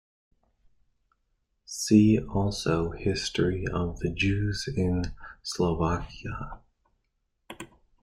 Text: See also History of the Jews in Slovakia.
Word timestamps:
See 1.63 2.19
also 2.19 2.89
History 2.89 3.67
of 3.71 3.99
the 3.99 4.09
Jews 4.09 4.67
in 4.75 5.13
Slovakia. 5.43 6.57